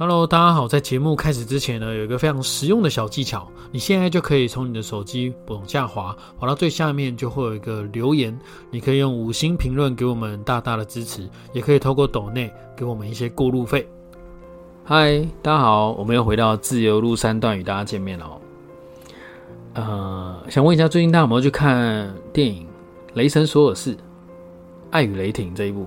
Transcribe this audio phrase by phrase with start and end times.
[0.00, 0.66] Hello，大家好。
[0.66, 8.34] 在节目开始之前呢，有一个非常实用的小技巧，你现在就可以从你的手机往下滑，滑到最下面就会有一个留言，
[8.70, 13.86] 你可以用五星评论给我们大大的支持，也可以透过抖内给我们一些过路费。
[14.84, 18.40] 嗨，大家好，我们又回到自由路三段与大家见面了哦。
[19.74, 22.64] 呃，想问一下，最近大家有没有去看电影
[23.12, 23.94] 《雷神索尔四：
[24.90, 25.86] 爱与雷霆》这一部？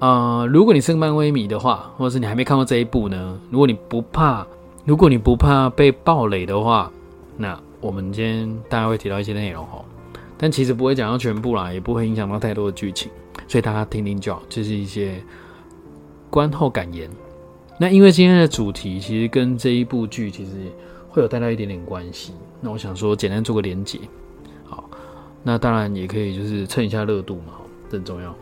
[0.00, 4.46] 呃，如果你是个漫威迷的话，或者是你还没看过这一部呢，如果你不怕，
[4.86, 6.90] 如果你不怕被暴雷的话，
[7.36, 9.84] 那我们今天大概会提到一些内容哈，
[10.38, 13.10] 但其实不会讲到全部啦，也不会影响到太多的剧情，
[13.46, 15.22] 所以大家听听就好，就是一些
[16.30, 17.08] 观后感言。
[17.78, 20.52] 那因为今天的主题其实跟这一部剧其实
[21.10, 23.98] 会有带到一点点关系，那我想说简单做个连结。
[24.64, 24.88] 好，
[25.42, 27.52] 那当然也可以就是蹭一下热度嘛，
[27.90, 28.34] 很重要。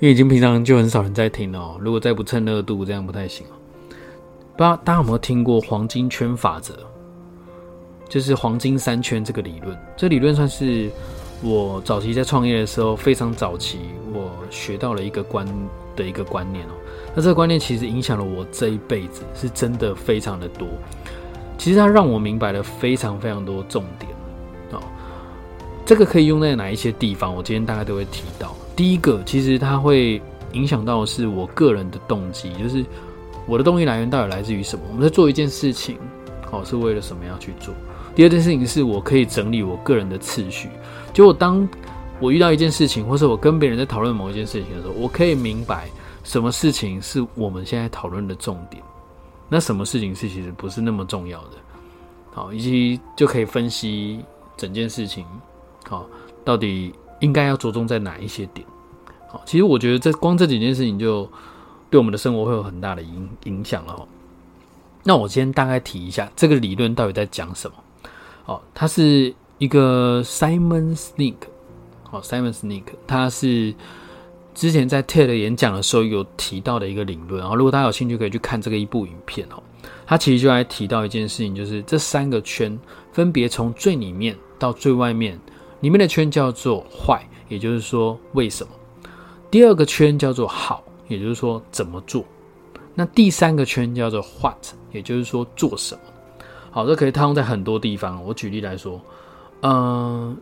[0.00, 3.46] 因为已经平常就很少人在听哦，如果再不蹭热度，这样不太行
[4.56, 6.74] 不知道大家有没有听过黄金圈法则？
[8.08, 9.76] 就是黄金三圈这个理论。
[9.96, 10.90] 这理论算是
[11.42, 13.80] 我早期在创业的时候非常早期，
[14.14, 15.46] 我学到了一个观
[15.94, 16.70] 的一个观念哦。
[17.14, 20.68] 那这个观念其实影响了我这一辈子，是真的非常的多。
[21.58, 24.12] 其实它让我明白了非常非常多重点
[24.70, 24.80] 哦。
[25.84, 27.34] 这个可以用在哪一些地方？
[27.34, 28.54] 我今天大概都会提到。
[28.76, 30.20] 第一个，其实它会
[30.52, 32.84] 影响到是我个人的动机，就是
[33.46, 34.84] 我的动力来源到底来自于什么？
[34.88, 35.98] 我们在做一件事情，
[36.50, 37.74] 好是为了什么要去做？
[38.14, 40.68] 第二件事情是我可以整理我个人的次序，
[41.14, 41.66] 就我当
[42.20, 45.88] 我遇到一件事情，或是我跟别人在讨论某一件事情的时候，我可以明白
[46.22, 48.82] 什么事情是我们现在讨论的重点，
[49.48, 51.56] 那什么事情是其实不是那么重要的，
[52.32, 54.22] 好，以及就可以分析
[54.54, 55.24] 整件事情，
[55.88, 56.06] 好，
[56.44, 56.92] 到底。
[57.20, 58.66] 应该要着重在哪一些点？
[59.28, 61.28] 好，其实我觉得这光这几件事情就
[61.90, 64.06] 对我们的生活会有很大的影影响了哈。
[65.02, 67.76] 那我先大概提一下这个理论到底在讲什么。
[68.46, 71.34] 哦，它是一个 Simon Sneak，
[72.04, 73.74] 好，Simon Sneak，他是
[74.54, 77.40] 之前在 TED 演讲的时候有提到的一个理论。
[77.40, 79.62] 然后，如果大家有兴趣，可以去看这个一部影片哦。
[80.06, 82.78] 他其实就来提到一件事情，就是这三个圈
[83.12, 85.40] 分别从最里面到最外面。
[85.80, 88.72] 里面的圈叫做坏，也就是说为什么？
[89.50, 92.24] 第二个圈叫做好，也就是说怎么做？
[92.94, 94.56] 那第三个圈叫做 what，
[94.90, 96.00] 也就是说做什么？
[96.70, 98.22] 好，这可以套用在很多地方。
[98.24, 99.00] 我举例来说，
[99.60, 100.36] 嗯，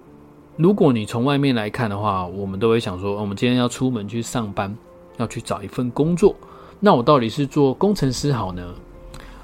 [0.56, 4.74] 如果你从外面来看的话，我们都会想说，我们今天要出门去上班，
[5.16, 6.34] 要去找一份工作，
[6.80, 8.74] 那我到底是做工程师好呢，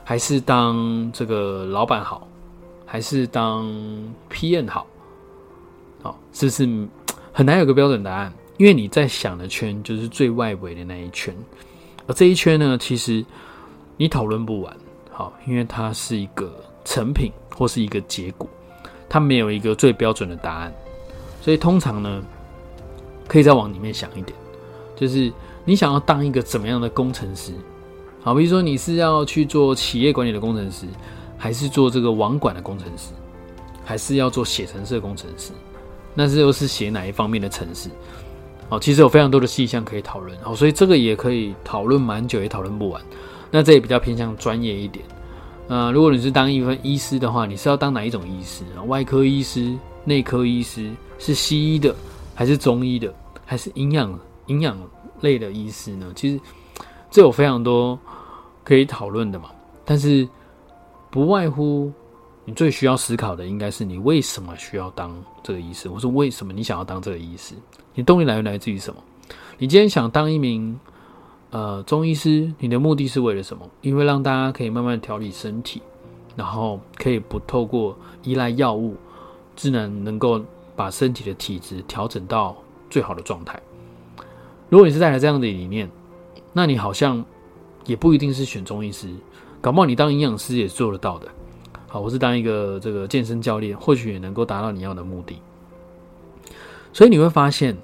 [0.05, 2.27] 还是当这个老板好，
[2.87, 3.69] 还是当
[4.31, 4.87] PM 好？
[6.03, 6.89] 好，是不是
[7.33, 8.33] 很难有个标准答案？
[8.57, 11.35] 因为你在想的圈就是最外围的那一圈，
[12.07, 13.25] 而这一圈呢，其实
[13.97, 14.77] 你讨论不完。
[15.11, 16.53] 好，因为它是一个
[16.85, 18.49] 成品或是一个结果，
[19.09, 20.73] 它没有一个最标准的答案。
[21.43, 22.23] 所以通常呢，
[23.27, 24.37] 可以再往里面想一点，
[24.95, 25.33] 就是
[25.65, 27.53] 你想要当一个怎么样的工程师？
[28.23, 30.87] 好，比如说你是要去做企业管理的工程师，
[31.39, 33.13] 还是做这个网管的工程师，
[33.85, 35.53] 还是要做写程式工程师？
[36.23, 37.89] 那是又是写哪一方面的城市？
[38.69, 43.01] 哦，其实有非常多的细项可以讨论，哦，所以这个也可以讨论蛮久，也讨论不完。
[43.51, 45.03] 那这也比较偏向专业一点。
[45.69, 48.83] 呃，如果你是当一份医师的话，你是要当哪一种医师啊？
[48.83, 51.97] 外科医师、内科医师，是西医的，
[52.35, 53.11] 还是中医的，
[53.47, 54.77] 还是营养营养
[55.23, 56.13] 类的医师呢？
[56.15, 56.39] 其实
[57.11, 57.99] 这有非常多
[58.63, 59.49] 可以讨论的嘛。
[59.87, 60.29] 但是
[61.11, 61.91] 不外乎。
[62.51, 67.55] 最需要思考的应该是你为什么需要当这个医师，或是为什么你想要当这个医师？
[67.95, 69.03] 你动力来源来自于什么？
[69.59, 70.79] 你今天想当一名
[71.51, 73.69] 呃中医师，你的目的是为了什么？
[73.83, 75.83] 因为让大家可以慢慢调理身体，
[76.35, 78.97] 然后可以不透过依赖药物，
[79.57, 80.43] 自然能够
[80.75, 82.57] 把身体的体质调整到
[82.89, 83.61] 最好的状态。
[84.69, 85.91] 如果你是带来这样的理念，
[86.53, 87.23] 那你好像
[87.85, 89.09] 也不一定是选中医师，
[89.61, 91.29] 搞不好你当营养师也做得到的。
[91.93, 95.37] 好，我是当一个这个健身教练，或许也能够达到你要的目的。
[96.93, 97.77] 所以你会发现，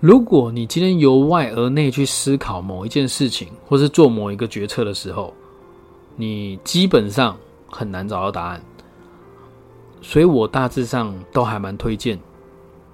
[0.00, 5.32] 如果你今天由外而内去思考某一件事情，或是做某一个决策的时候，
[6.14, 7.34] 你基本上
[7.70, 8.62] 很难找到答案。
[10.02, 12.20] 所以我大致上都还蛮推荐，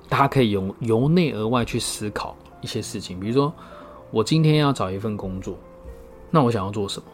[0.08, 3.18] 大家可以由由内而外去思考一些事情。
[3.18, 3.52] 比如说，
[4.12, 5.58] 我今天要找一份工作，
[6.30, 7.06] 那我想要做什么？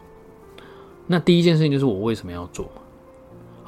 [1.07, 2.69] 那第一件事情就是我为什么要做？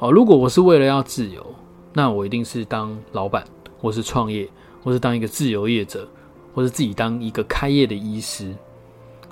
[0.02, 1.46] 好，如果我是为了要自由，
[1.92, 3.44] 那我一定是当老板，
[3.80, 4.48] 或是创业，
[4.82, 6.08] 或是当一个自由业者，
[6.52, 8.52] 或是自己当一个开业的医师。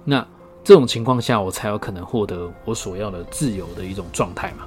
[0.04, 0.24] 那
[0.62, 4.64] 这种情况下，我才有可能获得我所要的自由的一种状态嘛。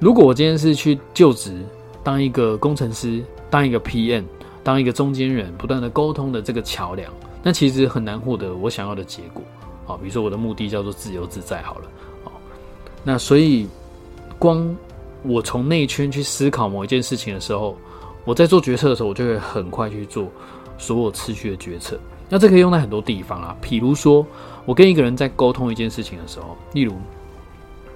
[0.00, 1.62] 如果我今天是去就职
[2.02, 4.24] 当一个工程师，当一个 PM，
[4.62, 7.12] 当一个中间人，不断的沟通的这个桥梁，
[7.42, 9.42] 那其实很难获得我想要的结果。
[9.84, 11.88] 好，比如说我的目的叫做自由自在，好了，
[12.24, 12.32] 好，
[13.02, 13.68] 那所以
[14.38, 14.74] 光
[15.24, 17.76] 我从内圈去思考某一件事情的时候，
[18.24, 20.28] 我在做决策的时候，我就会很快去做
[20.78, 21.98] 所有次序的决策。
[22.28, 24.26] 那这可以用在很多地方啊，比如说
[24.64, 26.94] 我跟一个人在沟通一件事情的时候，例如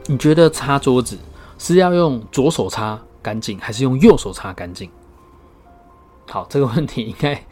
[0.07, 1.19] 你觉得擦桌子
[1.59, 4.89] 是要用左手擦干净，还是用右手擦干净？
[6.31, 7.43] 好，这个问题应该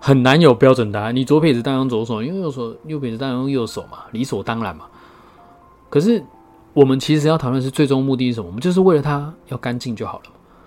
[0.00, 1.14] 很难有标准答案。
[1.14, 4.86] 你左撇子当然用左手，因为右手右撇子当然用右手嘛，理所当然嘛。
[5.90, 6.24] 可是
[6.74, 8.46] 我们其实要讨论是最终目的是什么？
[8.46, 10.24] 我们就是为了它要干净就好了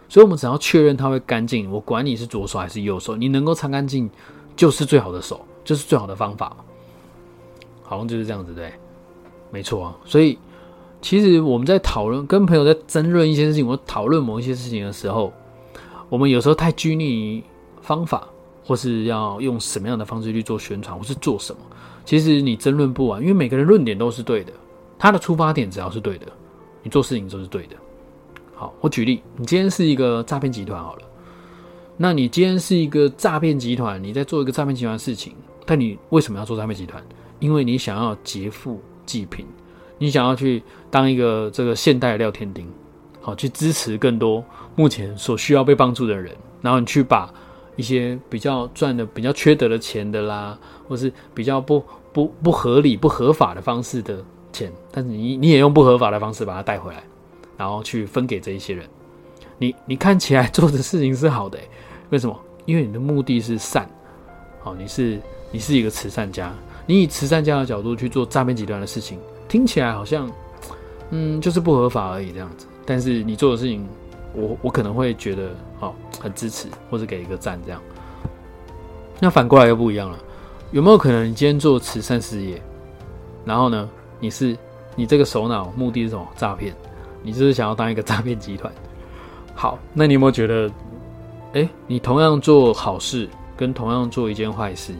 [0.07, 4.09] 所以我们只要确认它会干净，我管你是左手还是右手，你能够擦干净
[4.55, 6.55] 就是最好的手，就是最好的方法。
[7.83, 8.71] 好像就是这样子对，
[9.51, 9.95] 没错啊。
[10.05, 10.37] 所以
[11.01, 15.33] 其实我们在讨论跟朋友在争论一些事情，我讨论某一些事情的时候，
[16.09, 17.43] 我们有时候太拘泥于。
[17.81, 18.27] 方法，
[18.65, 21.61] 或是要用什么样的方式去做宣传，或是做什么，
[22.03, 24.51] 其实你争论不完，因为每个人论点都是对的，
[24.97, 26.25] 他的出发点只要是对的，
[26.83, 27.75] 你做事情就是对的。
[28.53, 31.01] 好，我举例，你今天是一个诈骗集团好了，
[31.97, 35.33] 那你今天是一个诈骗集团，你在做一个诈骗集团的事情，
[35.65, 37.03] 但你为什么要做诈骗集团？
[37.39, 39.45] 因为你想要劫富济贫，
[39.97, 42.67] 你想要去当一个这个现代的廖天丁，
[43.21, 44.43] 好，去支持更多
[44.75, 47.33] 目前所需要被帮助的人，然后你去把。
[47.77, 50.57] 一些比较赚的比较缺德的钱的啦，
[50.87, 51.83] 或是比较不
[52.13, 54.23] 不不合理不合法的方式的
[54.55, 57.03] 钱，但是你你也用不合法的方式把它带回来，
[57.57, 58.87] 然后去分给这一些人，
[59.57, 61.59] 你你看起来做的事情是好的，
[62.09, 62.39] 为什么？
[62.65, 63.89] 因为你的目的是善，
[64.61, 65.19] 好，你是
[65.51, 66.53] 你是一个慈善家，
[66.87, 70.31] 你以慈善家的角度去做诈骗集团的事情，听起来好像
[71.09, 73.85] 嗯就是不合法而已这样子，但是你做的事情。
[74.37, 75.49] 我我可能会觉得
[75.79, 77.81] 哦很支持或者给一个赞这样，
[79.17, 80.19] 那反过来又不一样了，
[80.71, 82.61] 有没有可能你今天做慈善事业，
[83.45, 83.89] 然后呢
[84.25, 84.57] 你是
[84.95, 86.73] 你这个首脑目的是什么诈骗，
[87.21, 88.73] 你就是想要当一个诈骗集团？
[89.53, 90.71] 好，那你有没有觉得，
[91.53, 94.95] 哎，你同样做好事跟同样做一件坏事，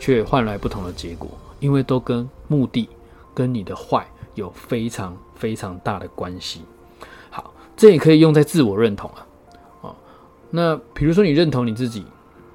[0.00, 1.28] 却换来不同的结果，
[1.60, 2.88] 因为都跟目的
[3.34, 6.62] 跟你的坏有非常非常大的关系。
[7.28, 9.26] 好这也可以用在自我认同啊，
[9.82, 9.94] 哦，
[10.48, 12.02] 那比如说你认同你自己，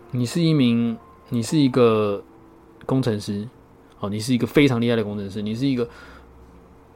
[0.09, 0.97] 你是一名，
[1.29, 2.19] 你是一个
[2.87, 3.47] 工程师，
[3.99, 5.87] 哦，你是一个非常厉害的工程师，你是一个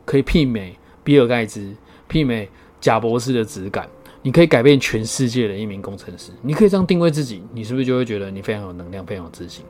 [0.06, 1.74] 可以媲美比尔盖茨、
[2.10, 3.90] 媲美贾博士的质感，
[4.22, 9.64] 你可以改变全世界的一名工程师，你可以这样定位自己，你是不是就会觉得你非常有能量、非常有自信？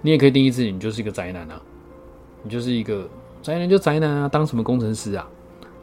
[0.00, 1.60] 你也可以定义自己，你就是一个宅男啊，
[2.42, 3.08] 你就是一个
[3.42, 5.28] 宅男就宅男啊，当什么工程师啊，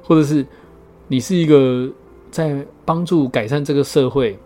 [0.03, 0.45] 或者是？
[1.11, 1.91] 你是一个
[2.29, 4.37] 在帮助改善这个社会，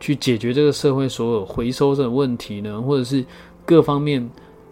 [0.00, 3.24] 去解决这个社会所有回收的问题呢，或者是
[3.64, 4.28] 各方面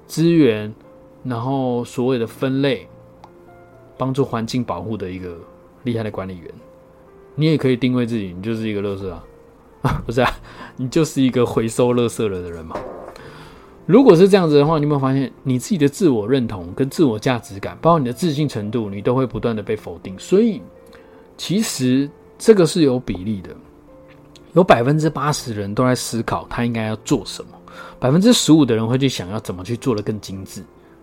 [0.09, 0.75] 资源，
[1.25, 2.89] 然后所谓的分类，
[3.97, 5.37] 帮助环境保护的一个
[5.85, 6.51] 厉害的管理员。
[7.35, 9.13] 你也可以定位自己，你就是一个乐色
[9.83, 10.31] 啊， 不是啊，
[10.77, 12.77] 你就是一个回收乐色了的人嘛。
[13.87, 20.61] 如果是这样子的话，你有没有发现你自己的自我认同跟自我价值感，包括你的自信程度，你都会不断的被否定，所以。
[21.39, 22.09] 其实
[22.39, 23.51] 这个是有比例的，
[24.53, 27.51] 有百分之八十人都在思考他应该要做什么，
[27.99, 30.63] 百分之十五的人会去想要怎么去做的更精致。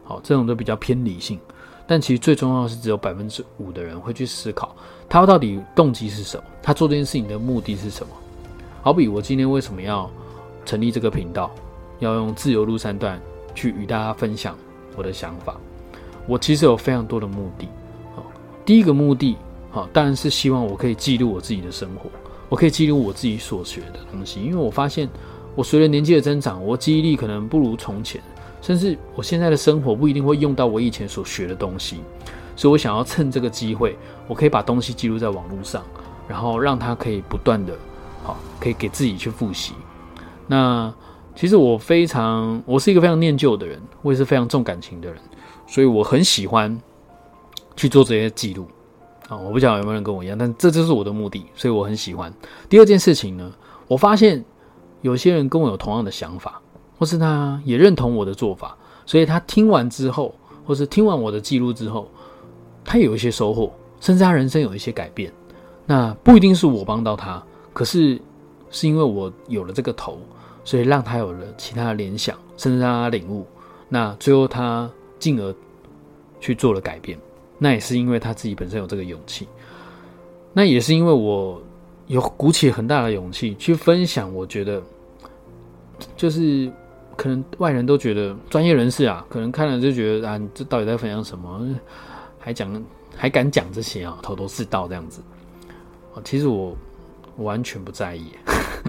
[0.10, 1.40] 好，这种都比较偏理性，
[1.86, 4.76] 但其实最重要的是只有百分之五的人会去思考
[5.08, 8.12] 他到底动机是什么，他做这件事情的目的是什么。
[8.82, 10.10] 好比我今天为什么要
[10.66, 11.52] 成立这个频道，
[12.00, 13.22] 要用自由路三段
[13.54, 14.58] 去与大家分享
[14.96, 15.56] 我的想法，
[16.26, 17.68] 我其实有非常多的目的。
[18.16, 18.26] 好，
[18.66, 19.38] 第一个目的。
[19.72, 22.10] 好，当然是希望我可以记录我自己的生活，
[22.50, 24.42] 我可以记录我自己所学的东西。
[24.42, 25.08] 因为我发现，
[25.56, 28.20] 我随着年纪的增长，我记忆力可能不如从前，
[28.62, 32.02] 甚至我现在的生活不一定会用到我以前所学的东西。
[32.56, 33.98] 所以我想要趁这个机会，
[34.28, 35.82] 我可以把东西记录在网络上，
[36.28, 37.74] 然后让它可以不断的，
[38.22, 39.74] 好，可以给自己去复习。
[40.46, 40.94] 那
[41.36, 45.22] 其实我非常，我是一个非常念旧的人，我也是非常重感情的人，
[45.68, 46.78] 所以我很喜欢
[47.78, 48.68] 去做这些记录。
[49.30, 52.34] 啊，我不晓得有没有人跟我一样，但这就是我的目的，所以我很喜欢。
[52.68, 53.50] 第二件事情呢，
[53.88, 54.44] 我发现
[55.02, 56.62] 有些人跟我有同样的想法，
[57.00, 62.08] 或是他也认同我的做法，所以他听完之后，或是听完我的记录之后，
[62.84, 65.32] 他有一些收获，甚至他人生有一些改变。
[65.86, 67.42] 那不一定是我帮到他，
[67.74, 68.22] 可是
[68.70, 70.20] 是因为我有了这个头，
[70.64, 73.48] 所以让他有了其他的联想，甚至让他领悟。
[73.88, 74.88] 那最后他
[75.18, 75.56] 进而
[76.40, 77.18] 去做了改变。
[77.58, 79.48] 那也是因为他自己本身有这个勇气，
[80.54, 81.62] 那也是因为我
[82.08, 84.34] 有鼓起很大的勇气去分享。
[84.34, 84.82] 我觉得，
[86.16, 86.72] 就是
[87.20, 91.68] 可能外人都觉得专业人士啊，可能看了就觉得啊，这到底在分享什么？
[92.40, 92.82] 还讲
[93.14, 95.22] 还敢讲这些啊，头头是道这样子。
[96.24, 96.74] 其实我
[97.36, 98.32] 完全不在意，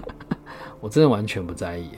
[0.79, 1.89] 我真的完全不在意。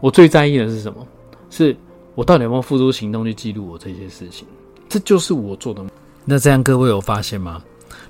[0.00, 1.06] 我最在意的是什么？
[1.50, 1.76] 是
[2.16, 4.44] 我到底有没有付出行动去记录我这些事情？
[4.88, 5.84] 这就是我做的。
[6.24, 7.62] 那这样各位有发现吗？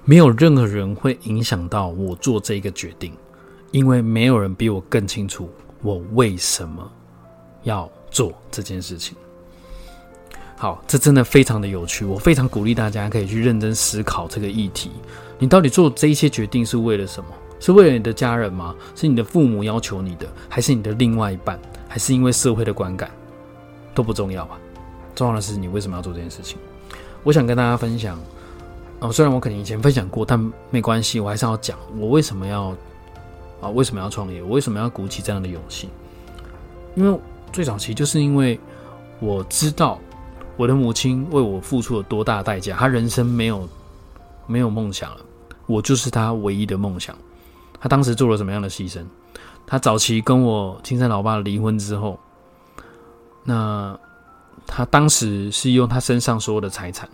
[0.06, 3.12] 没有任何人会影响到我做这个决定，
[3.70, 5.50] 因为没有人比我更清楚
[5.82, 6.90] 我为什么
[7.66, 9.16] 要做这件事情。
[10.56, 14.90] 好，这真的非常的有趣，我非常鼓励大家可以去认真思考这个议题。
[15.38, 17.28] 你到底做这一些决定是为了什么？
[17.58, 18.74] 是为了你的家人吗？
[18.94, 21.58] 是你的父母要求你的，还是你的另外一半？
[21.88, 23.10] 还是因为社会的观感？
[23.94, 24.58] 都不重要吧。
[25.14, 26.56] 重要的是你为什么要做这件事情。
[27.22, 28.18] 我想跟大家分享，
[29.00, 30.38] 哦，虽然我可能以前分享过，但
[30.70, 32.74] 没关系，我还是要讲我为什么要
[33.60, 34.42] 啊，为什么要创业？
[34.42, 35.88] 我为什么要鼓起这样的勇气？
[36.94, 37.20] 因为
[37.52, 38.58] 最早期就是因为
[39.20, 39.98] 我知道
[40.56, 43.68] 我的母亲为我付出了多大代价，她人生没有
[44.46, 45.18] 没有梦想了。
[45.66, 47.16] 我就是她唯一的梦想。
[47.80, 49.04] 她当时做了什么样的牺牲？
[49.66, 52.18] 她早期跟我亲生老爸离婚之后，
[53.44, 53.98] 那
[54.66, 57.08] 他当时是用他身上所有的财产，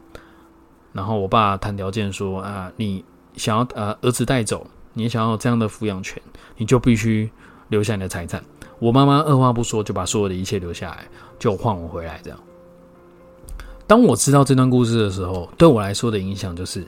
[0.92, 3.04] 然后我爸谈条件说：啊，你
[3.36, 6.20] 想要呃儿子带走，你想要这样的抚养权，
[6.56, 7.30] 你就必须
[7.68, 8.42] 留下你的财产。
[8.82, 11.06] 我妈妈二话不说就把所有的一切留下来，
[11.38, 12.20] 就换我回来。
[12.24, 12.38] 这样，
[13.86, 16.84] 当我知道这段故事的时候，对我来说的影响就是。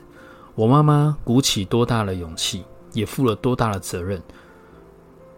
[0.55, 4.21] 我妈妈鼓起多大的勇气，也负了多大的责任，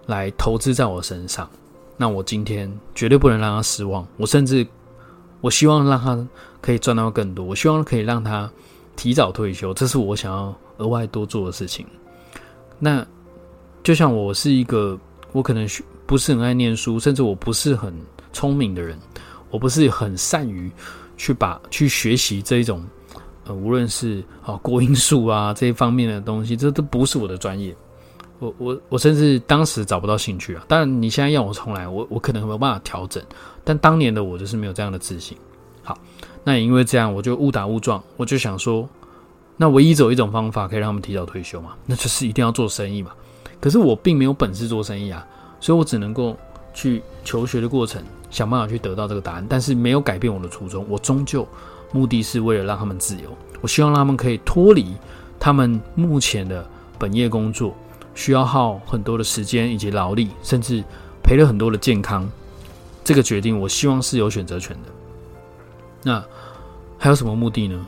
[0.08, 1.48] 来投资在我身上。
[1.96, 4.08] 那我今天绝对不能让她失望。
[4.18, 4.66] 我甚至，
[5.42, 6.28] 我希望让她
[6.60, 7.46] 可以赚到更多。
[7.46, 8.50] 我希望可以让她
[8.96, 11.86] 提早退休，这是我想要额外多做的事情。
[12.80, 13.06] 那
[13.84, 15.00] 就像我是一个，
[15.32, 15.68] 我可能
[16.08, 17.94] 不是很爱念书，甚至我不是很
[18.34, 18.98] 聪明的人，
[19.52, 20.72] 我不是很善于
[21.18, 22.84] 去把去学习这一种。
[23.46, 27.76] 呃，无论是啊国音数啊这一方面的东西，这都不是我的专业。
[28.40, 30.66] 我我我甚至当时找不到兴趣啊。
[30.68, 33.24] 当然，你现在要我重来，我我可能没有办法调整。
[33.64, 35.38] 但当年的我就是没有这样的自信。
[35.82, 35.98] 好，
[36.44, 38.88] 那也因为这样，我就误打误撞，我就想说，
[39.56, 43.12] 那唯一只有一种方法可以让他们提早退休嘛，那就是一定要做生意嘛。
[43.62, 45.26] 可是我并没有本事做生意啊，
[45.60, 46.36] 所以我只能够
[46.74, 50.86] 去求学的过程，想办法去得到这个答案，但是没有改变我的初衷。
[50.90, 51.48] 我终究。
[51.94, 53.30] 目的是为了让他们自由，
[53.62, 54.94] 我希望让他们可以脱离
[55.40, 56.68] 他们目前的
[57.00, 57.74] 本业工作，
[58.14, 60.84] 需要耗很多的时间以及劳力，甚至
[61.24, 62.30] 赔了很多的健康。
[63.06, 64.90] 这个决定，我希望是有选择权的。
[66.04, 66.22] 那
[66.98, 67.88] 还有什么目的呢？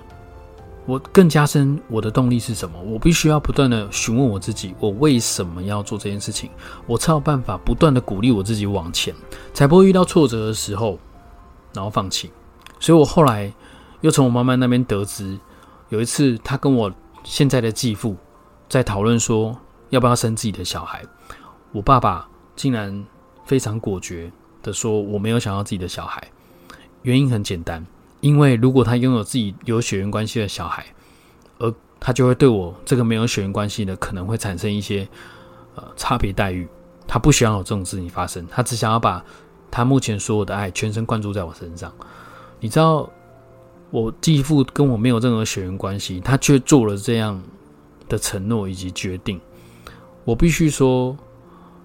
[0.90, 2.82] 我更加深我的动力是什么？
[2.82, 6.50] 我必须要不断的询问我自己，我为什么要做这件事情？
[6.88, 9.14] 我才有办法不断的鼓励我自己往前，
[9.54, 10.98] 才不会遇到挫折的时候
[11.74, 12.32] 然后放弃。
[12.80, 13.54] 所以我后来。
[14.02, 15.38] 又从我妈妈那边得知，
[15.90, 16.90] 有一次她跟我
[17.26, 18.16] 现在的继父
[18.70, 19.54] 在讨论说
[19.90, 21.04] 要不要生自己的小孩，
[21.74, 23.06] 我爸爸竟然
[23.44, 24.32] 非常果决
[24.64, 26.26] 的说我没有想要自己的小孩，
[27.02, 27.86] 原因很简单，
[28.22, 30.86] 因为如果他拥有自己有血缘关系的小孩，
[31.58, 35.08] 而他就会对我这个没有血缘关系的可能会产生一些
[35.76, 36.68] 呃差别待遇，
[37.08, 39.24] 他不希望有这种事情发生，他只想要把
[39.70, 41.94] 他目前所有的爱全神贯注在我身上，
[42.60, 43.10] 你知道。
[43.92, 47.42] 我继父跟我没有任何血缘关系，他却做了这样
[48.08, 49.42] 的承诺以及决定。
[50.24, 51.18] 我必须说，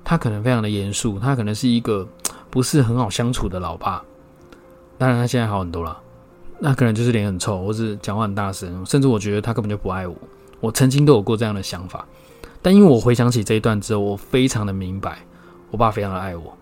[0.04, 2.06] 他可能非常的严肃，他可能是一个
[2.50, 4.04] 不是很好相处的老爸。
[4.98, 5.98] 当然，他现在好很多了。
[6.66, 10.16] 那可能就是脸很臭，或是讲话很大声，甚至我觉得他根本就不爱我。
[10.61, 12.06] 我曾经都有过这样的想法，
[12.62, 15.18] 但因为我回想起这一段之后，我非常的明白，
[15.71, 16.56] 我爸非常的爱我，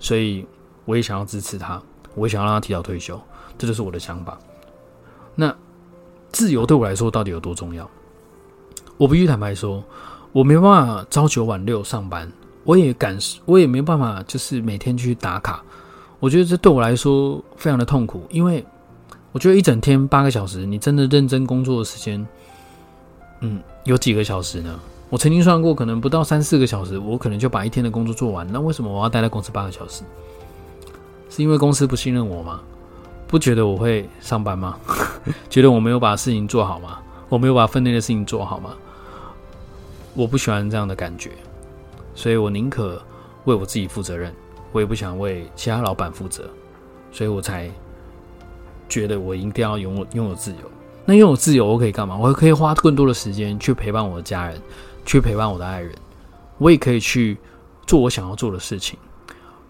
[0.00, 0.44] 所以
[0.84, 1.80] 我也想要支持他，
[2.16, 3.22] 我也想要让他提早退休，
[3.56, 4.36] 这就是我的想法。
[5.36, 5.54] 那
[6.32, 7.88] 自由对我来说到底有多重要？
[8.96, 9.80] 我必须坦白说，
[10.32, 12.28] 我没办法朝九晚六上班，
[12.64, 15.62] 我也感我也没办法，就是每天去打卡。
[16.18, 18.66] 我觉得这对我来说非常的痛苦，因为
[19.36, 22.26] 我觉得一整天八个小时，你真的认真工作的时间，
[23.40, 24.80] 嗯，有几个小时呢？
[25.10, 28.50] 我曾经算过，可能不到三四个小时，我可能就把一天的工作做完。
[28.50, 30.04] 那为什么我要待在公司八个小时？
[31.28, 32.62] 是因为公司不信任我吗？
[33.28, 34.78] 不觉得我会上班吗？
[35.50, 36.98] 觉得我没有把事情做好吗？
[37.28, 38.70] 我没有把分内的事情做好吗？
[40.14, 41.32] 我不喜欢这样的感觉，
[42.14, 43.02] 所以我宁可
[43.44, 44.32] 为我自己负责任，
[44.72, 46.48] 我也不想为其他老板负责，
[47.12, 47.70] 所以我才
[48.88, 50.58] 觉得我一定要拥有拥有自由。
[51.04, 52.16] 那拥有自由，我可以干嘛？
[52.16, 54.60] 我可以花更多的时间去陪伴我的家人，
[55.04, 55.94] 去陪伴我的爱人。
[56.58, 57.36] 我也可以去
[57.86, 58.98] 做我想要做的事情。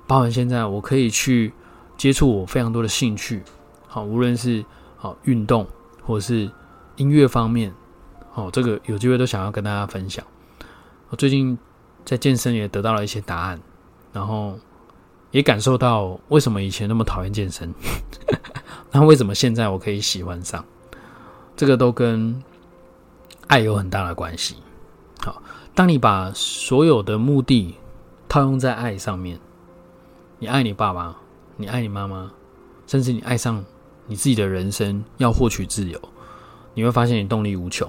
[0.06, 1.52] 包含现在，我可以去
[1.96, 3.42] 接触我非常多的兴趣，
[3.87, 4.64] 好，无论是
[4.96, 5.66] 好运动，
[6.04, 6.50] 或是
[6.94, 7.73] 音乐方面，
[8.32, 10.25] 好，这个有机会都想要跟大家分享。
[11.11, 11.58] 我最近
[12.04, 13.61] 在健身也得到了一些答案，
[14.12, 14.58] 然后
[15.32, 17.75] 也感受到为什么以前那么讨厌健身，
[18.92, 20.64] 那为什么现在我可以喜欢上？
[21.56, 22.42] 这个都跟
[23.46, 24.56] 爱有很大的关系。
[25.20, 25.42] 好，
[25.74, 27.74] 当你把所有的目的
[28.28, 29.38] 套用在爱上面。
[30.38, 31.16] 你爱你爸爸，
[31.56, 32.30] 你爱你妈妈，
[32.86, 33.64] 甚至你爱上
[34.06, 35.98] 你自己的人生，要获取自由，
[36.74, 37.88] 你会发现你动力无穷。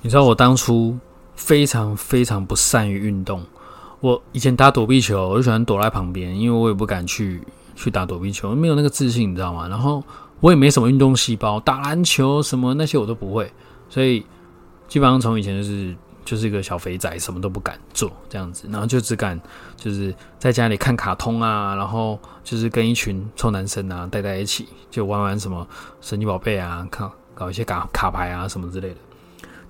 [0.00, 0.96] 你知道我当初
[1.34, 3.44] 非常非常不善于运动，
[3.98, 7.42] 我以前打躲避球，我就喜欢躲在旁边，因为我也不敢去
[7.74, 9.66] 去打躲避球，没有那个自信，你知道吗？
[9.66, 10.00] 然后
[10.40, 13.52] 我也没什么运动细胞，打篮球什么那些我都不会，
[13.88, 14.24] 所以
[14.86, 15.94] 基本上从以前就是。
[16.24, 19.40] 就是一个小肥仔，什么都不敢做这样子，然后就只敢
[19.78, 25.66] 就是在家里看卡通啊，然后就是跟一群臭男生啊待在一起，就玩玩什么
[26.02, 28.96] 神奇宝贝啊，看搞一些卡卡牌啊什么之类的。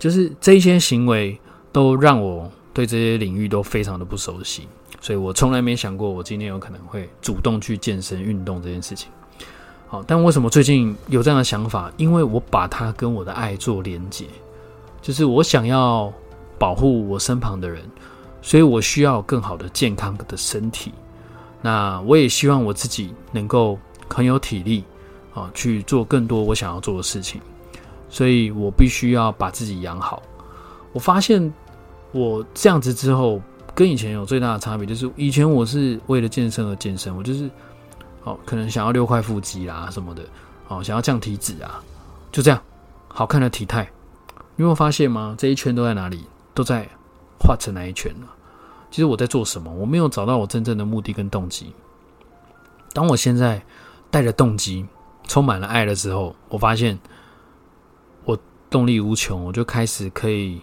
[0.00, 1.38] 就是这些行为
[1.70, 4.66] 都让我对这些领域都非常的不熟悉，
[5.00, 9.12] 所以我从来没想过我今天有可能会主动去健身运动这件事情。
[9.88, 11.92] 好，但为什么最近有这样的想法？
[11.96, 14.26] 因为我把它跟我的爱做连结，
[15.02, 16.12] 就是我想要。
[16.60, 17.88] 保护我身旁的人，
[18.42, 20.92] 所以我需要更好的健康的身体。
[21.62, 23.78] 那我也希望我自己能够
[24.08, 24.82] 很有体力
[25.32, 27.40] 啊，去做更多我想要做的事情。
[28.10, 30.20] 所以我必须要把自己养好。
[30.92, 31.54] 我发现
[32.10, 33.40] 我这样子之后，
[33.72, 37.48] 跟以前有最大的差别，就是以前我是为了健身而健身，我就是
[38.28, 40.22] 哦，可能想要六块腹肌啦什么的，
[40.68, 41.82] 哦，想要降体脂啊，
[42.30, 42.62] 就这样
[43.08, 43.90] 好看的体态。
[44.56, 45.34] 你有发现吗？
[45.38, 46.26] 这一圈都在哪里？
[46.52, 46.86] 都在
[47.38, 48.26] 画成那一圈了。
[48.90, 49.72] 其实我在做什么？
[49.72, 51.72] 我没有找到我真正的目的跟动机。
[52.92, 53.62] 当我现在
[54.10, 54.84] 带着动机，
[55.26, 56.98] 充满了爱的时候，我发现
[58.24, 58.36] 我
[58.68, 60.60] 动力无穷，我就开始可以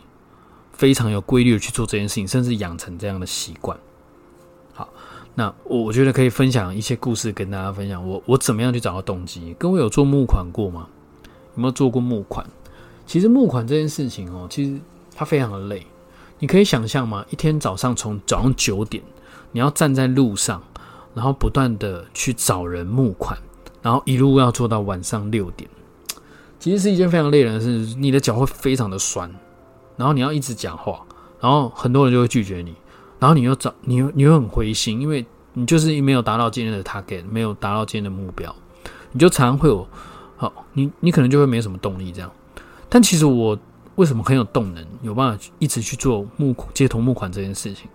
[0.74, 3.78] 非常有规律的去做这件事情，甚至养成这样的习惯。
[4.74, 4.90] 好，
[5.36, 8.08] 那我我觉得可以分享一些故事跟大家分享。
[8.08, 9.56] 我我怎么样去找到动机？
[9.60, 10.88] 各位有做募款过吗？
[11.56, 12.46] 有没有做过募款？
[13.06, 14.80] 其实募款这件事情哦，其实。
[15.18, 15.88] 它非常的累，
[16.40, 17.26] 你可以想象吗？
[17.30, 19.02] 一天早上从早上九点，
[19.54, 20.62] 你要站在路上，
[21.14, 23.40] 然后不断的去找人募款，
[23.82, 25.70] 然后一路要做到晚上六点，
[26.60, 27.96] 其实是一件非常累人的事。
[27.98, 29.34] 你的脚会非常的酸，
[29.96, 31.06] 然后你要一直讲话，
[31.40, 32.76] 然后很多人就会拒绝你，
[33.20, 38.56] 然后你又找你又你又很灰心，因为你就是没有达到今天的 target，没有达到今天的目标，
[39.12, 39.88] 你就常常会有
[40.38, 42.32] 好，你你可能就会没什么动力这样。
[42.90, 43.58] 但其实我。
[43.96, 47.88] 为什么很有动能，有办法一直去做募街头募款这件事情？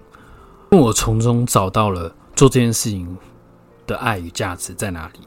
[0.70, 3.06] 因为我从中找到了做这件事情
[3.86, 5.20] 的爱与价值在哪里。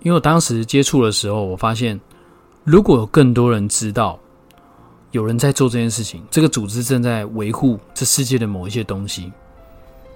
[0.00, 2.00] 因为我当时接触的时候，我发现
[2.64, 4.18] 如果有更多人知道
[5.16, 9.32] 有人在做这件事情，这个组织正在维护这世界的某一些东西，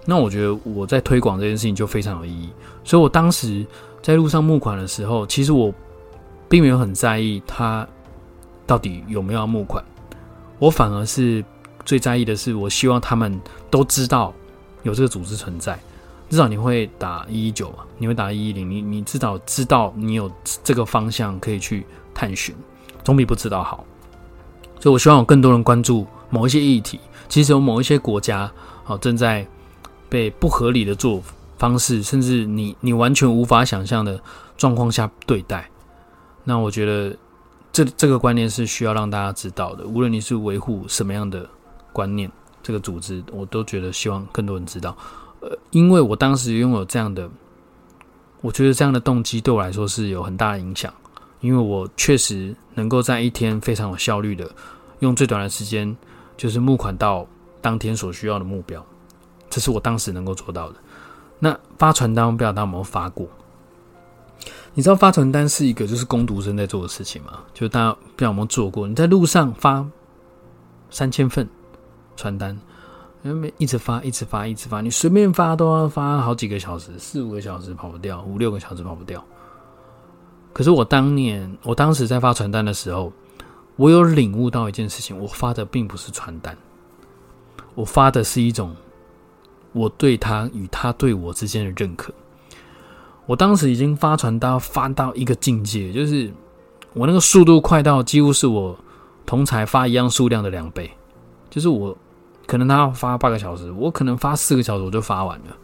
[0.05, 2.51] 那我觉得我在推广这件事情就非常有意义。
[2.85, 3.67] 所以我当时
[4.03, 5.73] 在路上募款的时候，其实我
[6.49, 7.89] 并没有很在意他。
[8.67, 9.85] 到底有没有要募款？
[10.61, 11.45] 我反而是
[11.85, 13.37] 最在意的是，我希望他们
[13.69, 14.33] 都知道
[14.85, 15.77] 有这个组织存在。
[16.29, 20.31] 至少你会打一一九嘛，你会打一一零，你你至少知道你有
[20.63, 21.85] 这个方向可以去
[22.15, 22.55] 探寻，
[23.03, 23.85] 总比不知道好。
[24.81, 26.99] 所以我希望有更多人关注某一些议题。
[27.29, 28.51] 其实有某一些国家
[28.87, 29.47] 哦正在
[30.09, 31.23] 被不合理的做
[31.59, 34.21] 方式，甚至你你完全无法想象的
[34.57, 35.71] 状况下对待。
[36.43, 37.17] 那我觉得。
[37.73, 39.87] 这这个观念是需要让大家知道的。
[39.87, 41.49] 无论你是维护什么样的
[41.93, 42.29] 观念，
[42.65, 44.97] 这个组织我都觉得希望更多人知道。
[45.39, 47.31] 呃，因为我当时拥有这样的，
[48.41, 50.93] 我觉得这样的动机对我来说是有很大的影响。
[51.41, 54.51] 因为我确实能够在一天非常有效率的，
[54.99, 55.97] 用最短的时间，
[56.37, 57.27] 就是募款到
[57.61, 58.85] 当天所需要的目标。
[59.49, 60.77] 这是我当时能够做到的。
[61.39, 63.27] 那发传单，不知道大家有没有发过？
[64.75, 67.41] 你知道发传单是一个就是攻读生在做的事情吗？
[67.53, 68.87] 就大家不知道有没有做过？
[68.87, 69.85] 你在路上发
[70.91, 71.49] 三千份
[72.17, 72.57] 传单，
[73.23, 79.25] 因为一直发，一直发，一直发，你随便发都要发好几个小时，四五个小时跑不掉，五六个小时跑不掉。
[80.53, 83.13] 可是我当年，我当时在发传单的时候，
[83.77, 86.57] 我有领悟到一件事情：我发的并不是传单，
[87.75, 88.75] 我发的是一种
[89.73, 92.13] 我对他与他对我之间的认可。
[93.27, 96.33] 我当时已经发传单发到一个境界，就是
[96.95, 98.77] 我那个速度快到几乎是我
[99.25, 100.91] 同才发一样数量的两倍，
[101.49, 101.97] 就是我
[102.47, 105.57] 可能他要发八个小时，我可能发四个小时我就发完了。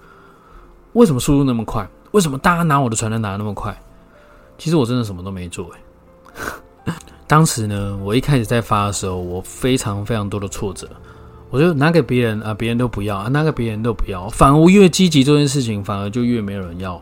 [0.92, 1.86] 为什么速度那么快？
[2.12, 3.76] 为什么大家拿我的传单拿的那么快？
[4.58, 6.94] 其实我真的什么都没做哎。
[7.26, 10.88] 当时呢，我一开始在发的时候，我非常非常多的挫折。
[11.50, 14.28] 我就拿给别人啊，别人都不要啊，拿给别人都不要。
[14.28, 17.00] 反而越积极做这件事情，反而就越没有人要。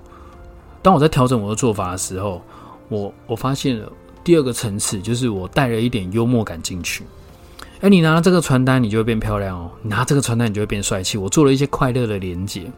[0.83, 2.43] 当我在调整我的做法的时候，
[2.89, 3.91] 我我发现了
[4.23, 7.05] 第二个层次，就是我带了一点幽默感进去。
[7.81, 11.19] 哎，你拿了这个传单，你就会变漂亮哦；拿这个传单，你就会变帅气。
[11.19, 12.71] 我做了一些快乐的连接，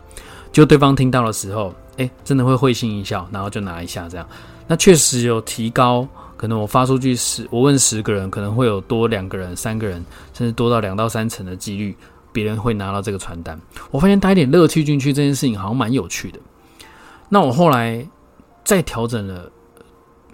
[0.51, 4.27] 就对方听到的时候，哎，真的会会心一笑，然后就拿一下这样。
[4.67, 6.07] 那确实有提高。
[6.39, 10.05] 可能我发出去十，我问十个人，可能会有多两个人、三个人，
[10.35, 11.97] 甚至多到两到三成的几率，
[12.31, 13.59] 别人会拿到这个传单。
[13.91, 16.39] 我发现带一点乐趣进去，这件事情好像蛮有趣的。
[17.31, 18.07] 那我后来
[18.65, 19.51] 再调整了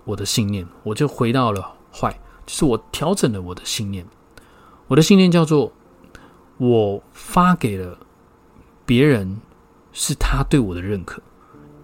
[0.02, 2.10] 我的信念，我就回到了坏，
[2.46, 4.04] 就是我调整了我的信念。
[4.88, 5.72] 我的信念叫做：
[6.56, 7.96] 我发给了
[8.84, 9.40] 别人，
[9.92, 11.22] 是他对我的认可，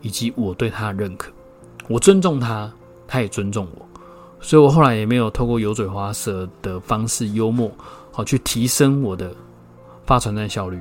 [0.03, 1.31] 以及我对他的认可。
[1.89, 2.71] 我尊重他，
[3.07, 3.87] 他也尊重我。
[4.41, 7.71] 所以我后来也没有透过油嘴滑舌的方式幽默，
[8.13, 9.35] 好去提升我的
[10.07, 10.81] 发传单效率。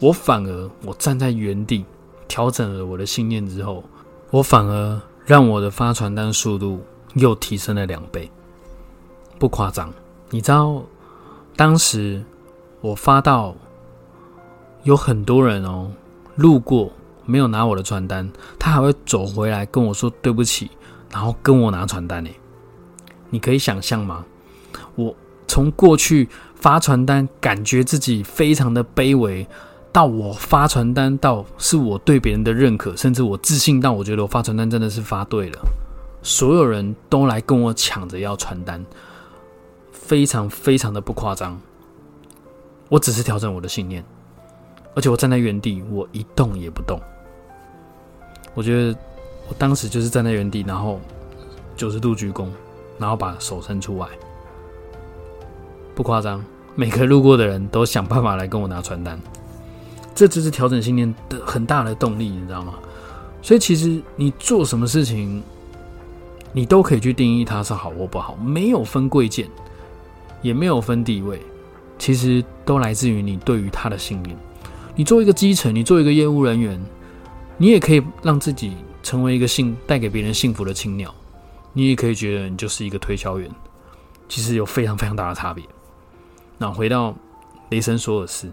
[0.00, 1.84] 我反而我站在原地
[2.26, 3.84] 调整了我的信念之后，
[4.30, 6.82] 我反而让我的发传单速度
[7.14, 8.28] 又提升了两倍，
[9.38, 9.92] 不夸张。
[10.30, 10.82] 你知道，
[11.54, 12.24] 当时
[12.80, 13.54] 我发到
[14.84, 15.90] 有很多人哦
[16.34, 16.90] 路过
[17.30, 20.68] 没有拿我的传单，他还会走回来跟我说对不起，
[21.12, 22.30] 然后跟我拿传单呢。
[23.30, 24.24] 你可以想象吗？
[24.96, 25.14] 我
[25.46, 29.46] 从过去发传单，感觉自己非常的卑微，
[29.92, 35.58] 到我发传单，到是我对别人的认可，甚至我自信到我觉得我发传单真的是发对了，
[36.22, 38.84] 所有人都来跟我抢着要传单，
[39.92, 41.58] 非常非常的不夸张。
[42.88, 44.04] 我只是调整我的信念，
[44.96, 47.00] 而且我站在原地，我一动也不动。
[48.54, 48.98] 我觉得
[49.48, 51.00] 我当时就是站在原地，然后
[51.76, 52.46] 九十度鞠躬。
[52.98, 54.06] 然后把手伸出来，
[55.94, 59.18] 不夸张，每个路过的人都想办法来跟我拿传单，
[60.14, 62.74] 这就是调整信念的很大的动力，你知道吗？
[63.40, 65.42] 所以其实你做什么事情，
[66.52, 69.48] 你都可以去定义它是好或不好，没有分贵贱，
[70.42, 71.40] 也没有分地位，
[71.98, 74.36] 其实都来自于你对于他的信念。
[74.94, 76.78] 你做一个基层，你做一个业务人员，
[77.62, 81.14] 你也可以让自己成为一个幸带给别人幸福的青鸟。
[81.74, 83.50] 你也可以觉得你就是一个推销员，
[84.30, 85.62] 其实有非常非常大的差别。
[86.56, 87.14] 那回到
[87.68, 88.46] 雷神索尔斯，《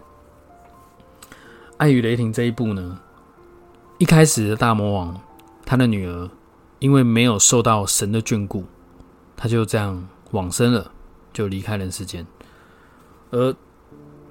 [1.78, 3.00] 爱与雷霆》这一部呢，
[3.96, 5.18] 一开始的大魔王，
[5.64, 6.28] 他的女儿
[6.78, 8.66] 因为没有受到神的眷顾，
[9.34, 10.92] 他就这样往生了，
[11.32, 12.26] 就离开人世间。
[13.30, 13.56] 而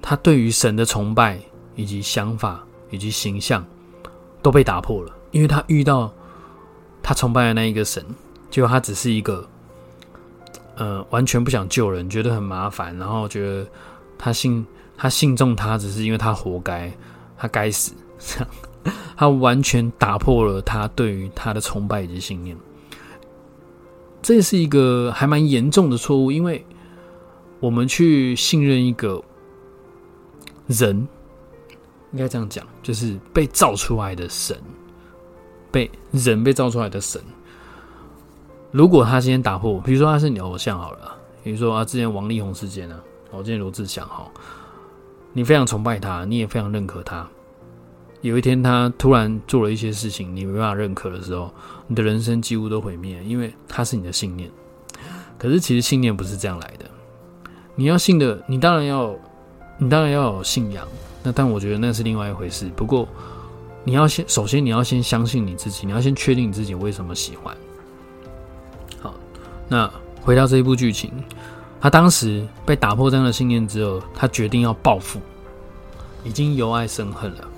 [0.00, 1.40] 他对于神的崇拜
[1.74, 3.66] 以及想法以及形象
[4.48, 6.10] 都被打破了，因为他遇到
[7.02, 8.02] 他崇拜的那一个神。
[8.50, 9.46] 就他只是一个，
[10.76, 13.68] 呃，完全不想救人，觉得很麻烦，然后觉得
[14.16, 16.90] 他信他信中他，只是因为他活该，
[17.36, 18.48] 他该死，这样，
[19.18, 22.56] 他完全打破了他对于他的崇拜以及信念。
[24.22, 26.64] 这是一个还蛮严重的错误，因为
[27.60, 29.22] 我们去信任一个
[30.68, 31.06] 人，
[32.12, 34.56] 应该这样讲，就是被造出来的神，
[35.70, 37.20] 被人被造出来的神。
[38.70, 44.26] 如果他今天打破，比如说他是你偶像好了，比如说啊，之前王力宏事件啊，我今天罗志祥哈，
[45.32, 47.26] 你非常崇拜他，你也非常认可他。
[48.20, 51.50] 有一天他突然做了一些事情，你没办法认可的时候，
[51.86, 54.50] 你的人生几乎都毁灭，因为他是你的信念。
[55.38, 56.84] 可是其实信念不是这样来的，
[57.76, 59.14] 你要信的，你当然要，
[59.78, 60.86] 你当然要有信仰。
[61.34, 62.70] 但我觉得那是另外一回事。
[62.76, 63.08] 不过
[63.84, 67.56] 你要先，首先你要先相信你自己，你要先确定你自己为什么喜欢。
[69.00, 69.14] 好
[69.68, 71.12] 那回到这一部剧情，
[71.80, 75.20] 他当时被打破这样的信念之后，他决定要报复，
[76.24, 77.48] 已经由爱生恨了。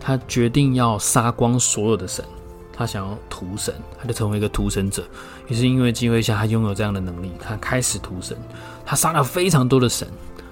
[0.00, 2.24] 他决定要杀光所有的神，
[2.72, 5.04] 他想要屠神，他就成为一个屠神者。
[5.48, 8.36] 也是因为机会下，他拥有这样的能力，他开始屠神。
[8.84, 10.06] 他杀了非常多的神，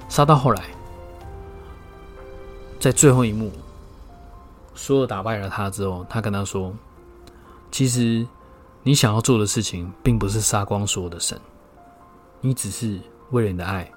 [0.09, 0.65] 杀到后来，
[2.85, 3.51] 在最后一幕，
[4.75, 6.71] 所有打败了他之后，他跟他说
[7.73, 8.27] ：“其实。”
[8.87, 11.41] 你想要做的事情，并不是杀光所有的神，
[12.43, 13.91] 你只是为了你的爱，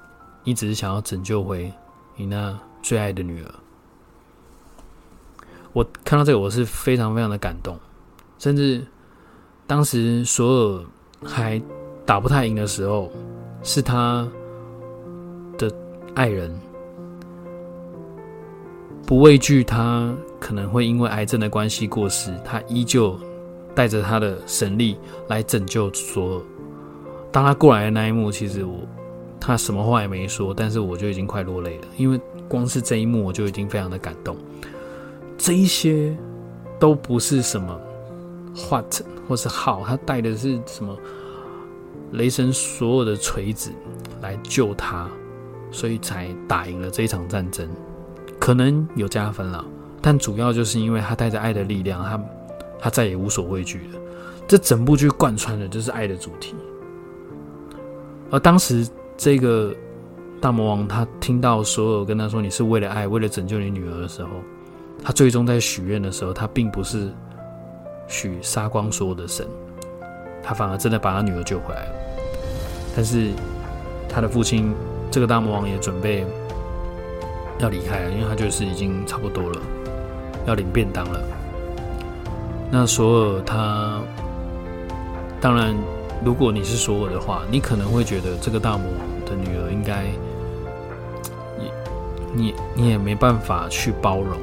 [0.45, 1.69] 你只是想要拯救回
[2.15, 3.53] 你那最爱的女儿。
[5.73, 7.77] 我看到这个，我是非常非常的感动，
[8.39, 8.81] 甚至
[9.67, 10.85] 当时索尔
[11.25, 11.61] 还
[12.05, 13.11] 打不太赢的时候，
[13.63, 14.25] 是他
[15.57, 15.69] 的
[16.15, 16.57] 爱人
[19.07, 23.17] 不畏惧他可能会因为癌症的关系过世，他依旧
[23.73, 24.97] 带着他的神力
[25.29, 26.41] 来拯救索尔。
[27.31, 28.79] 当他过来的那一幕，其实我
[29.39, 34.35] 他什么话也没说，但是我就已经快落泪了，因为光是这一幕我就已经非常的感动。
[35.37, 36.13] 这一些
[36.77, 37.79] 都不是什么
[38.69, 40.93] what 或是 how，他带的是什么
[42.11, 43.71] 雷神所有的锤子
[44.21, 45.09] 来救他，
[45.71, 47.69] 所以才打赢了这一场战争。
[48.47, 49.65] 可能有加分了，
[50.01, 52.23] 但主要就是因为他带着爱的力量，他
[52.79, 53.99] 他再也无所畏惧了。
[54.47, 56.55] 这整部剧贯穿的就是爱的主题。
[58.31, 59.75] 而当时这个
[60.39, 64.29] 大魔王他听到所有跟他说你是为了爱，为了拯救你女儿的时候，
[65.03, 67.11] 他最终在许愿的时候，他并不是
[68.07, 69.45] 许杀光所有的神，
[70.41, 71.91] 他反而真的把他女儿救回来了。
[72.95, 73.29] 但是
[74.07, 74.73] 他的父亲
[75.11, 76.25] 这个大魔王也准备
[77.59, 79.61] 要离开了，因为他就是已经差不多了，
[80.45, 81.21] 要领便当了。
[82.71, 83.99] 那索尔他
[85.41, 85.75] 当然。
[86.25, 90.05] 如果你是索尔的话，你可能会觉得这个大魔王的女儿应该，
[91.59, 91.71] 你
[92.33, 94.35] 你你也没办法去包容，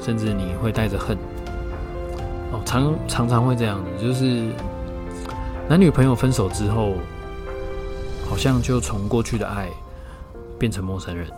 [0.00, 1.16] 甚至你会带着恨。
[2.50, 4.48] 哦，常常常会这样子，就是
[5.68, 6.94] 男女朋友分手之后，
[8.28, 9.68] 好像就从过去的爱
[10.58, 11.28] 变成陌生人。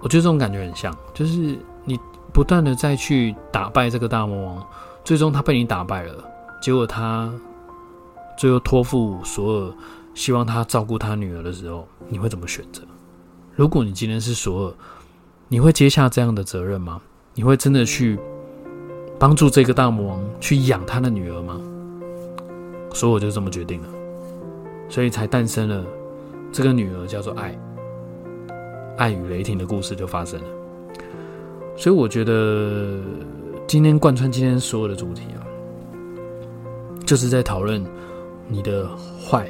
[0.00, 1.98] 我觉得这种感觉很像，就是你
[2.32, 4.66] 不断的再去打败这个大魔王，
[5.04, 6.24] 最终他被你打败了，
[6.60, 7.32] 结果他。
[8.36, 9.72] 最后托付索尔，
[10.14, 12.82] 希望他照顾他女儿的时候，你会怎么选择？
[13.56, 14.74] 如果你今天是索尔，
[15.48, 17.00] 你会接下这样的责任吗？
[17.34, 18.16] 你会真的去
[19.18, 21.60] 帮助这个大魔王去养他的女儿吗？
[22.94, 23.88] 索尔就这么决定了，
[24.88, 25.84] 所以才诞生了
[26.52, 27.58] 这个女儿叫做爱，
[28.98, 30.46] 爱与雷霆的故事就发生了。
[31.76, 33.00] 所以我觉得
[33.66, 35.40] 今天贯穿今天所有的主题啊，
[37.06, 37.82] 就是在讨论。
[38.50, 39.46] 你的坏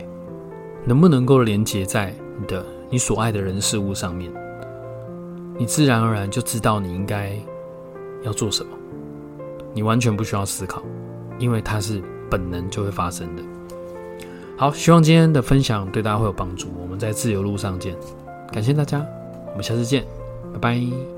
[0.85, 4.29] 能不能够连接在你的你所爱的人事物上面？
[5.57, 7.33] 你自然而然就知道你应该
[8.25, 8.73] 要做什么，
[9.73, 10.83] 你完全不需要思考，
[11.39, 13.43] 因为它是本能就会发生的。
[14.57, 16.67] 好，希望今天的分享对大家会有帮助。
[16.83, 17.95] 我们在自由路上见，
[18.53, 19.07] 感谢大家，
[19.59, 20.05] 我们下次见，
[20.53, 21.18] 拜拜。